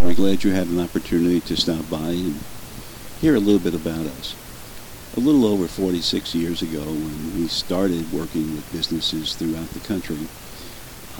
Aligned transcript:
We're 0.00 0.14
glad 0.14 0.44
you 0.44 0.52
had 0.52 0.68
an 0.68 0.78
opportunity 0.78 1.40
to 1.40 1.56
stop 1.56 1.90
by 1.90 2.10
and 2.10 2.38
hear 3.20 3.34
a 3.34 3.40
little 3.40 3.58
bit 3.58 3.74
about 3.74 4.06
us. 4.06 4.36
A 5.16 5.20
little 5.20 5.44
over 5.44 5.66
46 5.66 6.36
years 6.36 6.62
ago, 6.62 6.84
when 6.84 7.34
we 7.34 7.48
started 7.48 8.12
working 8.12 8.54
with 8.54 8.70
businesses 8.72 9.34
throughout 9.34 9.68
the 9.70 9.80
country, 9.80 10.28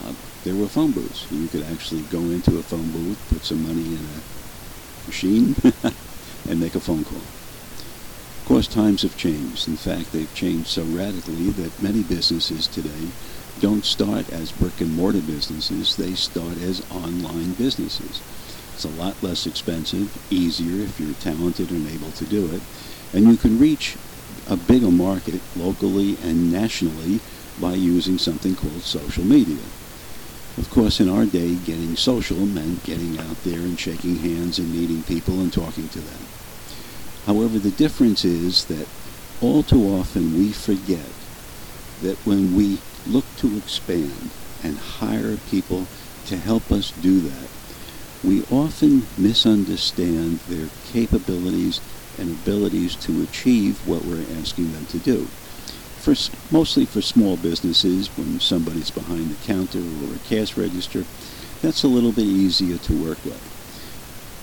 uh, 0.00 0.12
there 0.44 0.54
were 0.54 0.68
phone 0.68 0.92
booths. 0.92 1.26
You 1.32 1.48
could 1.48 1.64
actually 1.64 2.02
go 2.02 2.20
into 2.20 2.56
a 2.56 2.62
phone 2.62 2.92
booth, 2.92 3.18
put 3.28 3.44
some 3.44 3.66
money 3.66 3.84
in 3.84 3.98
a 3.98 5.06
machine, 5.08 5.56
and 6.48 6.60
make 6.60 6.76
a 6.76 6.80
phone 6.80 7.02
call. 7.02 7.18
Of 7.18 8.44
course, 8.46 8.68
times 8.68 9.02
have 9.02 9.16
changed. 9.16 9.66
In 9.66 9.76
fact, 9.76 10.12
they've 10.12 10.32
changed 10.34 10.68
so 10.68 10.84
radically 10.84 11.50
that 11.50 11.82
many 11.82 12.04
businesses 12.04 12.68
today 12.68 13.08
don't 13.60 13.84
start 13.84 14.32
as 14.32 14.52
brick 14.52 14.80
and 14.80 14.94
mortar 14.94 15.20
businesses, 15.20 15.96
they 15.96 16.14
start 16.14 16.58
as 16.58 16.88
online 16.92 17.54
businesses. 17.54 18.22
It's 18.78 18.84
a 18.84 18.90
lot 18.90 19.20
less 19.24 19.44
expensive, 19.44 20.16
easier 20.30 20.84
if 20.84 21.00
you're 21.00 21.14
talented 21.14 21.72
and 21.72 21.84
able 21.90 22.12
to 22.12 22.24
do 22.24 22.46
it, 22.54 22.62
and 23.12 23.26
you 23.26 23.36
can 23.36 23.58
reach 23.58 23.96
a 24.48 24.56
bigger 24.56 24.92
market 24.92 25.40
locally 25.56 26.16
and 26.22 26.52
nationally 26.52 27.18
by 27.60 27.74
using 27.74 28.18
something 28.18 28.54
called 28.54 28.82
social 28.82 29.24
media. 29.24 29.64
Of 30.56 30.70
course, 30.70 31.00
in 31.00 31.08
our 31.08 31.26
day, 31.26 31.56
getting 31.56 31.96
social 31.96 32.36
meant 32.36 32.84
getting 32.84 33.18
out 33.18 33.42
there 33.42 33.58
and 33.58 33.76
shaking 33.76 34.18
hands 34.18 34.60
and 34.60 34.72
meeting 34.72 35.02
people 35.02 35.40
and 35.40 35.52
talking 35.52 35.88
to 35.88 35.98
them. 35.98 36.20
However, 37.26 37.58
the 37.58 37.72
difference 37.72 38.24
is 38.24 38.66
that 38.66 38.86
all 39.40 39.64
too 39.64 39.88
often 39.88 40.38
we 40.38 40.52
forget 40.52 41.10
that 42.02 42.18
when 42.24 42.54
we 42.54 42.78
look 43.08 43.24
to 43.38 43.56
expand 43.56 44.30
and 44.62 44.78
hire 44.78 45.36
people 45.50 45.88
to 46.26 46.36
help 46.36 46.70
us 46.70 46.92
do 46.92 47.18
that, 47.18 47.48
we 48.24 48.44
often 48.50 49.06
misunderstand 49.16 50.38
their 50.48 50.68
capabilities 50.92 51.80
and 52.18 52.30
abilities 52.30 52.96
to 52.96 53.22
achieve 53.22 53.86
what 53.86 54.04
we're 54.04 54.26
asking 54.40 54.72
them 54.72 54.86
to 54.86 54.98
do. 54.98 55.24
For, 55.98 56.14
mostly 56.50 56.84
for 56.84 57.00
small 57.00 57.36
businesses, 57.36 58.08
when 58.16 58.40
somebody's 58.40 58.90
behind 58.90 59.30
the 59.30 59.46
counter 59.46 59.78
or 59.78 60.14
a 60.14 60.18
cash 60.28 60.56
register, 60.56 61.04
that's 61.62 61.82
a 61.82 61.88
little 61.88 62.12
bit 62.12 62.24
easier 62.24 62.78
to 62.78 63.04
work 63.04 63.24
with. 63.24 63.42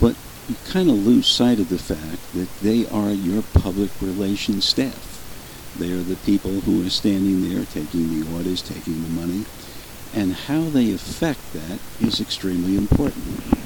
But 0.00 0.16
you 0.48 0.56
kind 0.70 0.88
of 0.88 1.06
lose 1.06 1.26
sight 1.26 1.58
of 1.58 1.68
the 1.68 1.78
fact 1.78 2.32
that 2.34 2.48
they 2.60 2.86
are 2.86 3.10
your 3.10 3.42
public 3.54 3.90
relations 4.00 4.64
staff. 4.64 5.74
They 5.78 5.92
are 5.92 6.02
the 6.02 6.16
people 6.16 6.60
who 6.60 6.86
are 6.86 6.90
standing 6.90 7.48
there 7.48 7.64
taking 7.66 8.20
the 8.20 8.34
orders, 8.34 8.62
taking 8.62 9.02
the 9.02 9.08
money, 9.08 9.44
and 10.14 10.32
how 10.32 10.70
they 10.70 10.92
affect 10.92 11.52
that 11.52 11.78
is 12.00 12.20
extremely 12.20 12.76
important. 12.76 13.57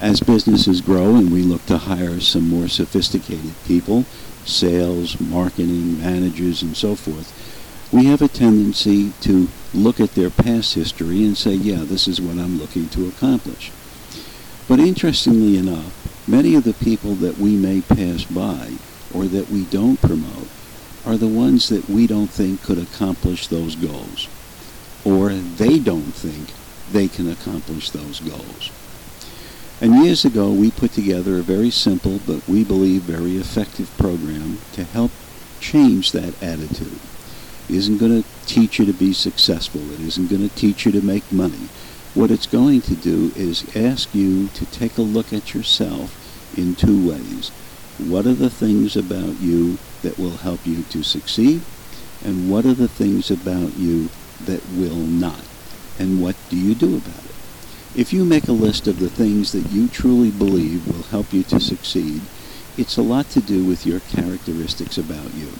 As 0.00 0.20
businesses 0.20 0.80
grow 0.80 1.16
and 1.16 1.32
we 1.32 1.42
look 1.42 1.64
to 1.66 1.78
hire 1.78 2.20
some 2.20 2.48
more 2.48 2.68
sophisticated 2.68 3.54
people, 3.66 4.04
sales, 4.44 5.20
marketing, 5.20 6.00
managers, 6.00 6.62
and 6.62 6.76
so 6.76 6.94
forth, 6.94 7.32
we 7.92 8.06
have 8.06 8.22
a 8.22 8.28
tendency 8.28 9.12
to 9.20 9.48
look 9.74 10.00
at 10.00 10.14
their 10.14 10.30
past 10.30 10.74
history 10.74 11.24
and 11.24 11.36
say, 11.36 11.52
yeah, 11.52 11.84
this 11.84 12.08
is 12.08 12.20
what 12.20 12.38
I'm 12.38 12.58
looking 12.58 12.88
to 12.90 13.08
accomplish. 13.08 13.70
But 14.68 14.80
interestingly 14.80 15.56
enough, 15.58 16.28
many 16.28 16.54
of 16.54 16.64
the 16.64 16.74
people 16.74 17.14
that 17.16 17.38
we 17.38 17.56
may 17.56 17.80
pass 17.82 18.24
by 18.24 18.72
or 19.14 19.26
that 19.26 19.50
we 19.50 19.64
don't 19.64 20.00
promote 20.00 20.48
are 21.04 21.16
the 21.16 21.28
ones 21.28 21.68
that 21.68 21.88
we 21.88 22.06
don't 22.06 22.30
think 22.30 22.62
could 22.62 22.78
accomplish 22.78 23.48
those 23.48 23.76
goals 23.76 24.28
or 25.04 25.30
they 25.30 25.78
don't 25.78 26.12
think 26.14 26.52
they 26.92 27.08
can 27.08 27.30
accomplish 27.30 27.90
those 27.90 28.20
goals. 28.20 28.70
And 29.82 30.04
years 30.04 30.24
ago, 30.24 30.52
we 30.52 30.70
put 30.70 30.92
together 30.92 31.38
a 31.38 31.42
very 31.42 31.70
simple, 31.70 32.20
but 32.24 32.46
we 32.46 32.62
believe 32.62 33.02
very 33.02 33.36
effective 33.36 33.90
program 33.98 34.58
to 34.74 34.84
help 34.84 35.10
change 35.58 36.12
that 36.12 36.40
attitude. 36.40 37.00
It 37.68 37.74
isn't 37.74 37.98
going 37.98 38.22
to 38.22 38.28
teach 38.46 38.78
you 38.78 38.86
to 38.86 38.92
be 38.92 39.12
successful. 39.12 39.80
It 39.92 39.98
isn't 39.98 40.30
going 40.30 40.48
to 40.48 40.54
teach 40.54 40.86
you 40.86 40.92
to 40.92 41.04
make 41.04 41.32
money. 41.32 41.68
What 42.14 42.30
it's 42.30 42.46
going 42.46 42.82
to 42.82 42.94
do 42.94 43.32
is 43.34 43.74
ask 43.74 44.14
you 44.14 44.46
to 44.50 44.66
take 44.66 44.98
a 44.98 45.02
look 45.02 45.32
at 45.32 45.52
yourself 45.52 46.56
in 46.56 46.76
two 46.76 47.08
ways. 47.08 47.48
What 47.98 48.24
are 48.24 48.34
the 48.34 48.50
things 48.50 48.94
about 48.96 49.40
you 49.40 49.78
that 50.02 50.16
will 50.16 50.36
help 50.36 50.64
you 50.64 50.84
to 50.90 51.02
succeed? 51.02 51.60
And 52.24 52.48
what 52.48 52.64
are 52.66 52.74
the 52.74 52.86
things 52.86 53.32
about 53.32 53.76
you 53.76 54.10
that 54.44 54.62
will 54.76 54.94
not? 54.94 55.44
And 55.98 56.22
what 56.22 56.36
do 56.50 56.56
you 56.56 56.76
do 56.76 56.98
about 56.98 57.24
it? 57.24 57.41
If 57.94 58.10
you 58.10 58.24
make 58.24 58.48
a 58.48 58.52
list 58.52 58.86
of 58.86 59.00
the 59.00 59.10
things 59.10 59.52
that 59.52 59.70
you 59.70 59.86
truly 59.86 60.30
believe 60.30 60.86
will 60.86 61.02
help 61.02 61.30
you 61.30 61.42
to 61.44 61.60
succeed, 61.60 62.22
it's 62.78 62.96
a 62.96 63.02
lot 63.02 63.28
to 63.30 63.40
do 63.42 63.66
with 63.66 63.84
your 63.84 64.00
characteristics 64.00 64.96
about 64.96 65.34
you, 65.34 65.52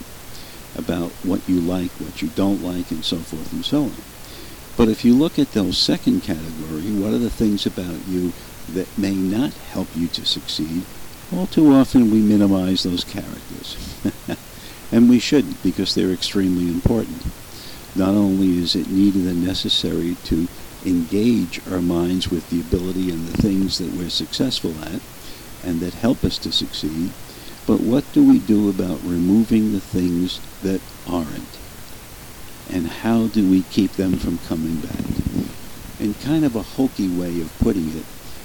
about 0.75 1.11
what 1.25 1.47
you 1.47 1.61
like, 1.61 1.91
what 1.93 2.23
you 2.23 2.29
don't 2.29 2.63
like, 2.63 2.91
and 2.91 3.05
so 3.05 3.19
forth 3.19 3.53
and 3.53 3.63
so 3.63 3.85
on. 3.85 3.93
But 4.79 4.89
if 4.89 5.05
you 5.05 5.15
look 5.15 5.39
at 5.39 5.53
those 5.53 5.77
second 5.77 6.23
category, 6.23 6.91
what 6.93 7.13
are 7.13 7.19
the 7.19 7.29
things 7.29 7.67
about 7.67 8.09
you 8.09 8.33
that 8.71 8.97
may 8.97 9.15
not 9.15 9.53
help 9.53 9.89
you 9.95 10.09
to 10.09 10.25
succeed? 10.25 10.85
All 11.37 11.47
too 11.47 11.71
often 11.71 12.11
we 12.11 12.23
minimize 12.23 12.83
those 12.83 13.05
characters. 13.05 13.77
and 14.91 15.11
we 15.11 15.19
shouldn't 15.19 15.63
because 15.63 15.95
they're 15.95 16.09
extremely 16.09 16.69
important. 16.69 17.27
Not 17.95 18.15
only 18.15 18.57
is 18.57 18.75
it 18.75 18.89
needed 18.89 19.27
and 19.27 19.45
necessary 19.45 20.17
to 20.25 20.49
engage 20.85 21.61
our 21.71 21.81
minds 21.81 22.31
with 22.31 22.49
the 22.51 22.61
ability 22.61 23.11
and 23.11 23.27
the 23.27 23.43
things 23.43 23.79
that 23.79 23.93
we're 23.93 24.11
successful 24.11 24.75
at 24.83 25.01
and 25.65 25.81
that 25.81 25.95
help 25.95 26.25
us 26.25 26.39
to 26.39 26.53
succeed, 26.53 27.11
but 27.67 27.81
what 27.81 28.05
do 28.13 28.25
we 28.25 28.39
do 28.39 28.69
about 28.69 29.03
removing 29.05 29.73
the 29.73 29.81
things 29.81 30.41
that 30.63 30.81
aren't? 31.09 31.59
And 32.71 32.87
how 32.87 33.29
do 33.29 33.49
we 33.49 33.63
keep 33.63 33.93
them 33.93 34.17
from 34.17 34.39
coming 34.39 34.77
back? 34.77 35.05
In 36.01 36.15
kind 36.15 36.45
of 36.45 36.57
a 36.57 36.63
hokey 36.63 37.09
way 37.09 37.41
of 37.41 37.57
putting 37.59 37.89
it, 37.91 38.05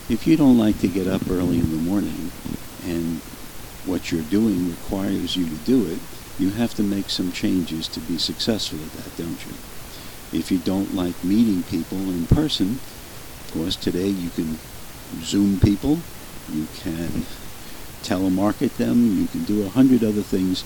if 0.10 0.26
you 0.28 0.38
don't 0.38 0.58
like 0.58 0.80
to 0.80 0.88
get 0.88 1.08
up 1.08 1.30
early 1.30 1.60
in 1.60 1.72
the 1.72 1.90
morning 1.90 2.32
and 2.86 3.20
what 3.86 4.12
you're 4.12 4.22
doing 4.22 4.70
requires 4.70 5.36
you 5.36 5.46
to 5.46 5.56
do 5.66 5.86
it, 5.88 6.00
you 6.38 6.52
have 6.52 6.76
to 6.76 6.84
make 6.84 7.10
some 7.10 7.32
changes 7.32 7.88
to 7.88 8.00
be 8.02 8.18
successful 8.18 8.78
at 8.80 8.92
that, 8.94 9.18
don't 9.18 9.46
you? 9.46 9.54
If 10.34 10.52
you 10.52 10.58
don't 10.58 10.94
like 10.94 11.24
meeting 11.24 11.64
people 11.64 11.98
in 11.98 12.28
person, 12.28 12.80
of 13.42 13.52
course, 13.54 13.76
today 13.76 14.08
you 14.08 14.30
can 14.30 14.58
Zoom 15.22 15.60
people, 15.60 16.00
you 16.52 16.68
can 16.76 17.26
telemarket 18.04 18.76
them, 18.78 19.18
you 19.18 19.28
can 19.28 19.44
do 19.44 19.66
a 19.66 19.70
hundred 19.70 20.04
other 20.04 20.22
things 20.22 20.64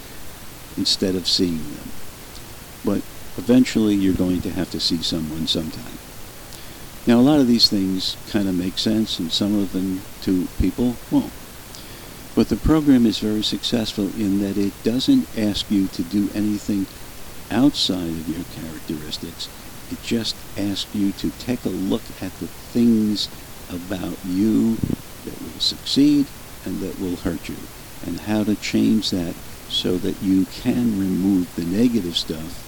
instead 0.78 1.16
of 1.16 1.28
seeing 1.28 1.64
them. 1.76 1.92
But 2.84 3.02
eventually 3.38 3.96
you're 3.96 4.14
going 4.14 4.42
to 4.42 4.52
have 4.52 4.72
to 4.72 4.80
see 4.80 5.02
someone 5.02 5.48
sometime. 5.48 6.00
Now, 7.08 7.20
a 7.20 7.22
lot 7.22 7.40
of 7.40 7.48
these 7.48 7.68
things 7.68 8.16
kind 8.30 8.48
of 8.48 8.56
make 8.56 8.78
sense, 8.78 9.18
and 9.18 9.32
some 9.32 9.58
of 9.58 9.74
them 9.74 10.02
to 10.22 10.48
people 10.60 10.96
won't. 11.10 11.34
But 12.36 12.50
the 12.50 12.56
program 12.56 13.06
is 13.06 13.20
very 13.20 13.44
successful 13.44 14.06
in 14.16 14.40
that 14.42 14.58
it 14.58 14.74
doesn't 14.84 15.28
ask 15.38 15.70
you 15.72 15.88
to 15.88 16.04
do 16.04 16.30
anything 16.34 16.86
outside 17.52 18.10
of 18.10 18.30
your 18.30 18.46
characteristics. 18.56 19.50
It 19.92 20.02
just 20.02 20.36
asks 20.58 20.94
you 20.96 21.12
to 21.14 21.30
take 21.32 21.66
a 21.66 21.70
look 21.70 22.04
at 22.22 22.34
the 22.40 22.48
things 22.48 23.28
about 23.70 24.18
you 24.26 24.76
that 25.26 25.40
will 25.42 25.60
succeed 25.60 26.26
and 26.66 26.80
that 26.80 27.00
will 27.00 27.18
hurt 27.18 27.50
you 27.50 27.58
and 28.06 28.22
how 28.22 28.44
to 28.44 28.56
change 28.56 29.12
that 29.12 29.36
so 29.70 29.98
that 29.98 30.22
you 30.22 30.46
can 30.46 31.00
remove 31.00 31.54
the 31.56 31.64
negative 31.64 32.18
stuff 32.18 32.68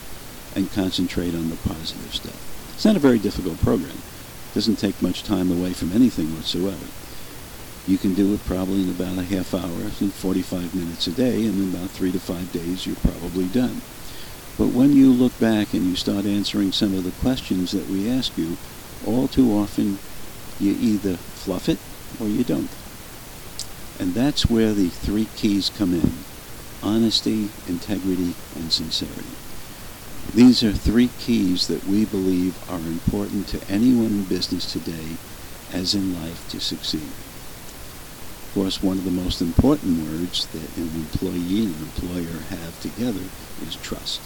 and 0.55 0.72
concentrate 0.72 1.33
on 1.33 1.49
the 1.49 1.55
positive 1.57 2.13
stuff. 2.13 2.73
It's 2.75 2.85
not 2.85 2.95
a 2.95 2.99
very 2.99 3.19
difficult 3.19 3.59
program. 3.59 3.97
It 3.97 4.53
doesn't 4.53 4.77
take 4.77 5.01
much 5.01 5.23
time 5.23 5.51
away 5.51 5.73
from 5.73 5.91
anything 5.91 6.33
whatsoever. 6.35 6.85
You 7.85 7.97
can 7.97 8.13
do 8.13 8.34
it 8.34 8.46
probably 8.46 8.84
in 8.84 8.90
about 8.90 9.17
a 9.17 9.23
half 9.23 9.53
hour 9.53 9.91
and 9.99 10.13
45 10.13 10.73
minutes 10.73 11.08
a 11.08 11.11
day, 11.11 11.46
and 11.46 11.59
in 11.59 11.75
about 11.75 11.90
three 11.90 12.11
to 12.11 12.19
five 12.19 12.52
days 12.53 12.85
you're 12.85 12.96
probably 12.96 13.46
done. 13.47 13.81
But 14.58 14.67
when 14.67 14.94
you 14.94 15.11
look 15.11 15.38
back 15.40 15.73
and 15.73 15.84
you 15.85 15.96
start 15.96 16.26
answering 16.26 16.72
some 16.72 16.94
of 16.94 17.03
the 17.03 17.11
questions 17.11 17.72
that 17.72 17.90
we 17.90 18.09
ask 18.09 18.38
you, 18.38 18.58
all 19.05 19.28
too 19.28 19.52
often 19.52 19.97
you 20.59 20.76
either 20.79 21.17
fluff 21.17 21.67
it 21.67 21.79
or 22.20 22.28
you 22.28 22.44
don't. 22.44 22.70
And 24.00 24.14
that's 24.14 24.50
where 24.50 24.73
the 24.73 24.90
three 24.90 25.28
keys 25.35 25.70
come 25.70 25.94
in. 25.94 26.11
Honesty, 26.84 27.50
integrity, 27.67 28.35
and 28.55 28.72
sincerity. 28.72 29.35
These 30.34 30.64
are 30.64 30.72
three 30.72 31.09
keys 31.20 31.67
that 31.67 31.85
we 31.85 32.06
believe 32.06 32.58
are 32.70 32.78
important 32.78 33.47
to 33.49 33.72
anyone 33.72 34.08
in 34.08 34.23
business 34.23 34.72
today, 34.72 35.17
as 35.72 35.96
in 35.96 36.14
life, 36.22 36.47
to 36.49 36.59
succeed. 36.59 37.02
Of 37.02 38.52
course, 38.53 38.84
one 38.84 38.97
of 38.99 39.03
the 39.03 39.11
most 39.11 39.41
important 39.41 40.09
words 40.09 40.46
that 40.47 40.78
an 40.78 40.90
employee 40.96 41.66
and 41.66 41.76
an 41.76 41.82
employer 41.84 42.41
have 42.49 42.79
together 42.82 43.23
is 43.66 43.76
trust. 43.78 44.22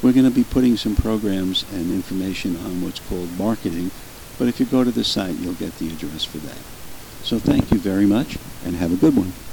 We're 0.02 0.14
going 0.14 0.26
to 0.26 0.32
be 0.32 0.44
putting 0.44 0.76
some 0.76 0.96
programs 0.96 1.66
and 1.72 1.92
information 1.92 2.58
on 2.58 2.82
what's 2.82 3.02
called 3.02 3.38
marketing, 3.38 3.92
but 4.40 4.48
if 4.48 4.60
you 4.60 4.66
go 4.66 4.84
to 4.84 4.90
the 4.90 5.04
site, 5.04 5.36
you'll 5.36 5.54
get 5.54 5.78
the 5.78 5.90
address 5.90 6.26
for 6.26 6.40
that. 6.40 6.58
So 7.24 7.38
thank 7.38 7.72
you 7.72 7.80
very 7.80 8.06
much, 8.06 8.38
and 8.66 8.76
have 8.76 8.92
a 8.92 8.96
good 8.96 9.16
one. 9.16 9.49